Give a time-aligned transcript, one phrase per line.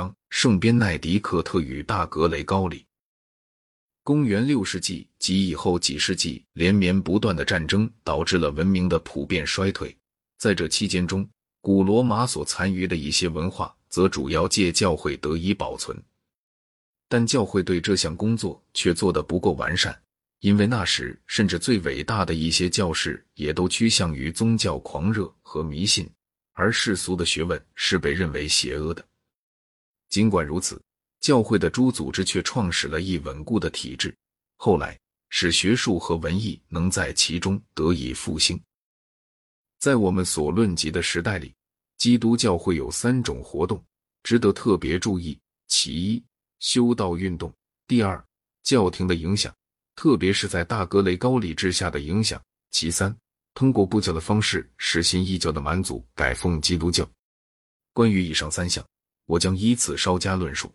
[0.00, 2.86] 章，圣边奈迪克特与大格雷高里。
[4.02, 9.94] 公元六世纪及以后几世纪，连绵不断的战争导致了文明的普遍衰退。
[10.38, 11.28] 在这期间中，
[11.60, 16.02] 古罗马所残余的一些文化，则主要借教会得以保存。
[17.06, 20.00] 但教会对这项工作却做得不够完善，
[20.40, 26.08] 因为那时甚至最伟大的一些教士也都趋向于宗教狂热和迷信，
[26.54, 29.04] 而世俗的学问是被认为邪恶的。
[30.10, 30.80] 尽管如此。
[31.20, 34.16] 教会的诸组织却创始了一稳固的体制，
[34.56, 38.58] 后来使学术和文艺能在其中得以复兴。
[39.78, 41.54] 在我们所论及的时代里，
[41.98, 43.84] 基督教会有三种活动
[44.22, 45.38] 值得特别注意：
[45.68, 46.24] 其一，
[46.58, 47.50] 修道运动；
[47.86, 48.22] 第二，
[48.62, 49.54] 教廷的影响，
[49.96, 53.14] 特别是在大格雷高里之下的影响；其三，
[53.52, 57.06] 通过布教的方式实行异教的蛮族改奉基督教。
[57.92, 58.82] 关于以上三项，
[59.30, 60.72] 我将依次稍加论述。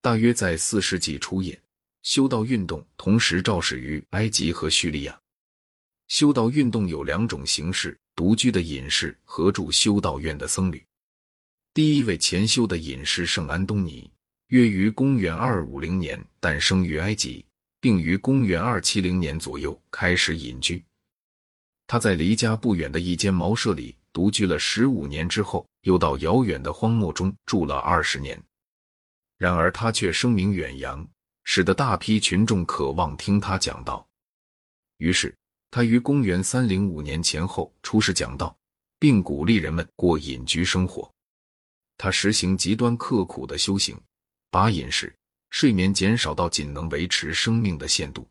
[0.00, 1.60] 大约在四世纪初叶，
[2.02, 5.16] 修道运动同时肇始于埃及和叙利亚。
[6.08, 10.84] 修道运动有两种形式：独居的隐士和住修道院的僧侣。
[11.72, 14.10] 第一位前修的隐士圣安东尼，
[14.48, 17.46] 约于公元二五零年诞生于埃及，
[17.78, 20.84] 并于公元二七零年左右开始隐居。
[21.86, 28.42] 他在离家不远的一间茅舍里独居了十五年之后，又到遥远的荒漠中住了二十年。
[29.36, 31.06] 然而他却声名远扬，
[31.44, 34.06] 使得大批群众渴望听他讲道。
[34.96, 35.34] 于是
[35.70, 38.56] 他于公元三零五年前后出世讲道，
[38.98, 41.08] 并鼓励人们过隐居生活。
[41.96, 44.00] 他实行极端刻苦的修行，
[44.50, 45.14] 把饮食、
[45.50, 48.26] 睡眠减少到仅能维持生命的限度。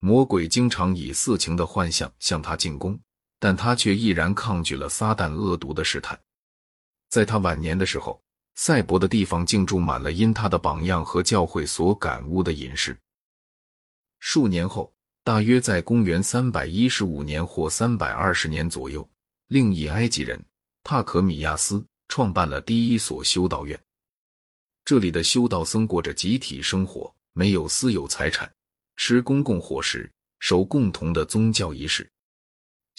[0.00, 2.98] 魔鬼经常以色情的幻象向他进攻，
[3.40, 6.16] 但他却毅然抗拒了撒旦恶毒的试探。
[7.08, 8.22] 在他晚年的时候。
[8.56, 12.94] 赛博的地方竟住满了因他的榜样和教会所感悟的隐士。
[14.18, 14.92] 数年后，
[15.24, 19.08] 大约在公元三百一十五年或三百二十年左右，
[19.46, 20.38] 另一埃及人
[20.84, 23.80] 帕可米亚斯创办了第一所修道院。
[24.84, 28.52] 这里的修道僧过着集体生活，没有私有财产，
[28.96, 32.06] 吃公共伙食，守共同的宗教仪式。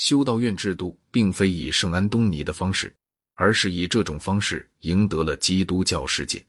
[0.02, 2.92] 修道院制度并非以圣安东尼的方式。
[3.36, 6.44] 而是以这种方式赢得了基督教世界。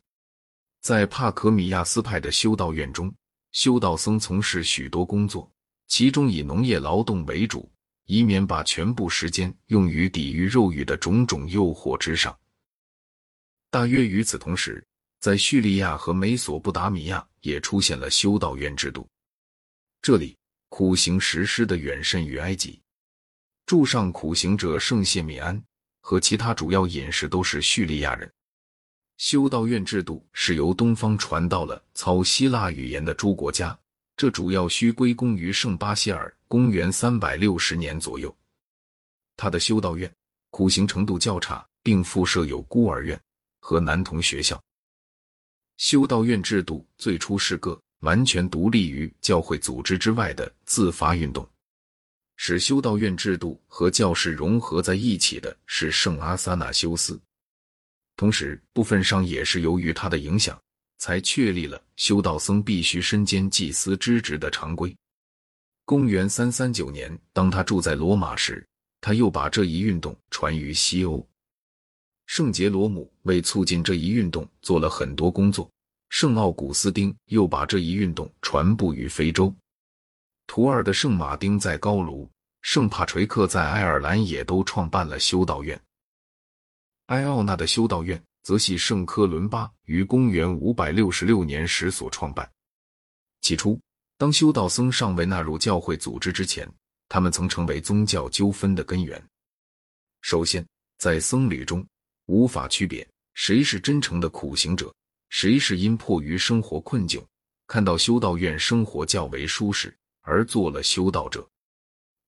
[0.81, 3.11] 在帕可米亚斯派的修道院中，
[3.53, 5.51] 修道僧从事许多工作，
[5.87, 7.71] 其中以农业劳动为主，
[8.07, 12.39] 以免把全部时间用于抵御肉欲的种种诱惑之上。
[13.71, 14.85] 大约与此同时，
[15.21, 19.09] 在叙利亚和美索不达米亚也出现了修道院制度。
[20.03, 20.37] 这里
[20.69, 22.79] 苦行实施的远甚于埃及。
[23.67, 25.63] 柱上苦行者圣谢米安。
[26.05, 28.29] 和其他主要隐士都是叙利亚人。
[29.19, 33.79] 修道院制度是由东方传到了操希腊语言的诸国家，
[34.17, 36.35] 这主要需归功于圣巴希尔。
[36.49, 38.37] 公元三百六十年左右，
[39.37, 40.13] 他的修道院
[40.51, 43.19] 苦行程度较差，并附设有孤儿院
[43.61, 44.61] 和男童学校。
[45.79, 51.49] 修道院制度最初是个完全独立于教会组织之外的自发运动。
[52.45, 57.17] 使修道院制度和教士融合在一起的是圣阿萨纳修斯，
[58.17, 60.61] 同时部分上也是由于他的影响，
[60.99, 64.93] 才确立了修道僧必须身兼祭司之职的常规。
[65.85, 68.67] 公元三三九年，当他住在罗马时，
[69.01, 71.25] 他又把这一运动传于西欧。
[72.27, 75.71] 圣杰罗姆为促进这一运动做了很多工作，
[76.09, 79.55] 圣奥古斯丁又把这一运动传布于非洲。
[80.49, 82.29] 图尔的圣马丁在高卢，
[82.63, 85.79] 圣帕垂克在爱尔兰也都创办了修道院。
[87.07, 92.49] 埃奥纳的修道院则系圣科伦巴于公元五百六十六年时所创办。
[93.41, 93.79] 起初，
[94.17, 96.67] 当修道僧尚未纳入教会组织之前，
[97.09, 99.23] 他们曾成为宗教纠纷的根源。
[100.21, 100.65] 首先，
[100.99, 101.85] 在僧侣中
[102.27, 104.95] 无法区别谁是真诚的苦行者，
[105.31, 107.21] 谁是因迫于生活困窘，
[107.67, 109.95] 看到修道院生活较为舒适。
[110.25, 111.45] 而做了修道者，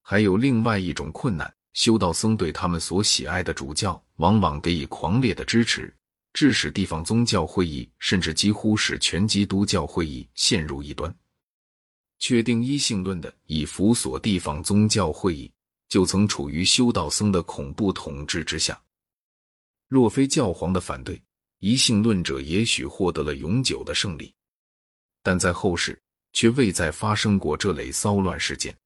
[0.06, 5.90] 还有另外一种困难：修道僧对他们所喜爱的主教往往给予狂烈的支持，
[6.34, 11.12] 致使地方宗教会议甚至几乎使全基督教会议陷入异端。
[12.18, 15.50] 确定一性论的以辅所地方宗教会议
[15.88, 18.78] 就曾处于修道僧的恐怖统治之下。
[19.88, 21.18] 若非教皇的反对，
[21.60, 24.34] 一性论者也许获得了永久的胜利，
[25.22, 25.98] 但在后世。
[26.34, 28.76] 却未再发生过这类骚乱事件。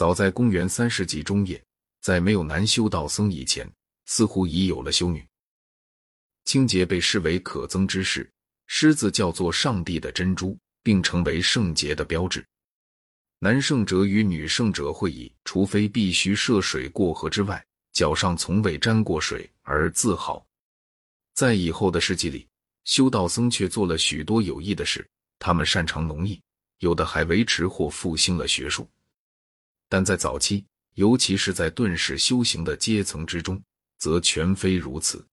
[0.00, 1.62] 早在公元三世纪中叶，
[2.00, 3.70] 在没有男修道僧以前，
[4.06, 5.22] 似乎已有了修女。
[6.46, 8.26] 清洁被视为可憎之事，
[8.66, 12.42] 狮子叫做上帝的珍珠，并成为圣洁的标志。
[13.40, 17.62] 男圣者与女圣者会以除非必须涉水过河之外，
[17.92, 20.42] 脚上从未沾过水而自豪。
[21.34, 22.48] 在以后的世纪里，
[22.84, 25.06] 修道僧却做了许多有益的事。
[25.38, 26.40] 他们擅长农艺，
[26.78, 28.88] 有的还维持或复兴了学术。
[29.90, 30.64] 但在早期，
[30.94, 33.60] 尤其是在遁世修行的阶层之中，
[33.98, 35.26] 则全非如此。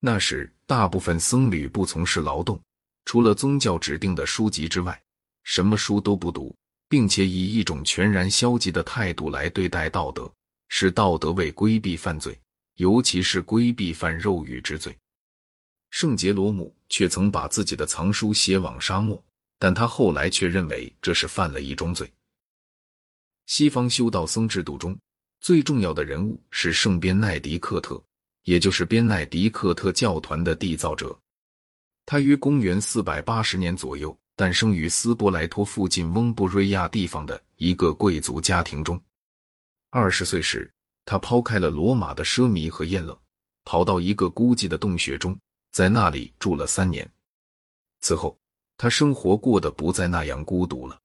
[0.00, 2.58] 那时，大部分僧侣不从事劳动，
[3.04, 4.98] 除了宗教指定的书籍之外，
[5.44, 6.56] 什么书都不读，
[6.88, 10.32] 并且以一种全然消极的态度来对待道德，
[10.68, 12.38] 使道德为规避犯罪，
[12.76, 14.96] 尤其是规避犯肉欲之罪。
[15.90, 19.22] 圣杰罗姆却曾把自己的藏书写往沙漠，
[19.58, 22.10] 但他后来却认为这是犯了一宗罪。
[23.46, 24.96] 西方修道僧制度中
[25.40, 28.02] 最重要的人物是圣边奈迪克特，
[28.42, 31.16] 也就是边奈迪克特教团的缔造者。
[32.04, 39.00] 他于公元四百八十年左右诞生于斯波莱托附近翁布瑞亚地方的一个贵族家庭中。
[39.90, 40.70] 二十岁时，
[41.04, 43.18] 他抛开了罗马的奢靡和宴乐，
[43.64, 45.36] 跑到一个孤寂的洞穴中。
[45.72, 47.06] 在那里住了三年，
[48.00, 48.38] 此后
[48.76, 50.98] 他生活过得不再那样孤独了，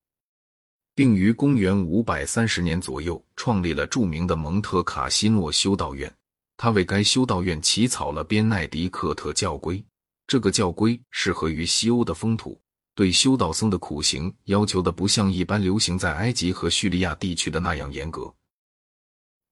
[0.94, 6.14] 并于公元五百三十年左右创立了著名的蒙特卡西诺修道院。
[6.58, 9.84] 他为该修道院起草了边奈迪克特教规，
[10.28, 12.62] 这个教规适合于西欧的风土，
[12.94, 18.32] 对修道僧的苦行要求的不像一般流行在埃及和叙利亚地区的那样严格。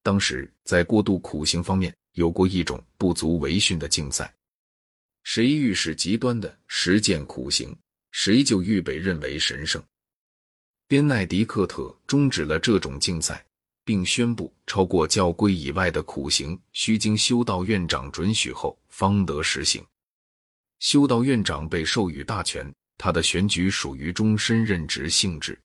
[0.04, 4.32] 当时在过度苦行方面有过一种不足为训的竞赛。
[5.24, 7.76] 谁遇是极端的实践苦行，
[8.12, 9.84] 谁就预被认为神圣。
[10.90, 13.46] 边奈迪克特终止了这种竞赛，
[13.86, 19.86] 并宣布超过教规以外的苦行需经修道院长准许后方得实行。
[20.80, 25.56] 修道院长被授予大权，他的选举属于终身任职性质。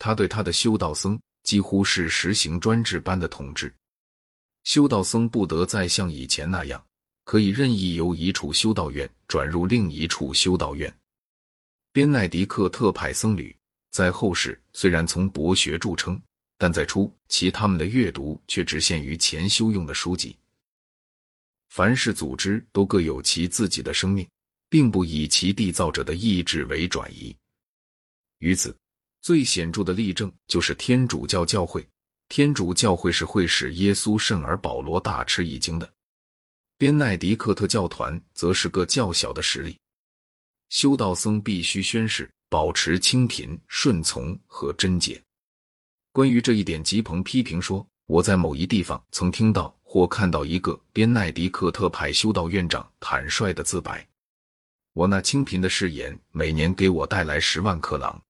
[0.00, 3.72] 他对他的修道僧几乎是实行专制般的统治，
[4.64, 6.84] 修道僧不得再像以前那样。
[7.22, 10.92] 可以任意由一处修道院转入另一处修道院。
[11.92, 13.54] 边奈迪克特派僧侣
[13.94, 16.20] 在后世虽然从博学著称，
[16.58, 20.36] 但在初期他们的阅读却只限于前修用的书籍。
[21.68, 24.28] 凡是组织都各有其自己的生命，
[24.68, 27.36] 并不以其缔造者的意志为转移。
[28.38, 28.76] 于此，
[29.20, 31.86] 最显著的例证就是天主教教会。
[32.28, 35.88] 天主教会是会使耶稣圣而保罗大吃一惊的。
[36.76, 39.78] 边奈迪克特教团则是个较小的实例。
[40.68, 45.20] 修道僧必须宣誓保持清贫、顺从和贞洁。
[46.12, 54.06] 关于这一点，吉朋批评说：“我在某一地方曾听到或看到一个边奈迪克特派修道院长坦率的自白
[54.94, 58.22] ：‘我那清贫的誓言每年给我带来十万克朗，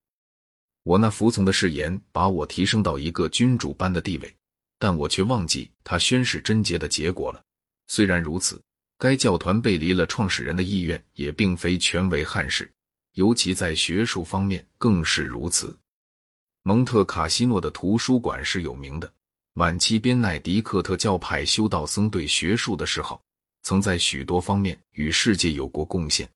[0.85, 4.35] 我那服从的誓言把我提升到一个君主般的地位，
[4.79, 7.45] 但我却忘记他宣誓贞洁的结果了。’”
[7.89, 8.59] 虽然如此，
[8.97, 12.73] 该教团背离了创始人的意愿，也并非全为汉室，
[13.15, 15.77] 尤其在学术方面更是如此。
[16.63, 19.13] 蒙特卡西诺的图书馆是有名的。
[19.55, 23.23] 晚期边奈迪克特教派修道僧对学术的嗜好，
[23.63, 26.29] 曾在许多方面与世界有过贡献。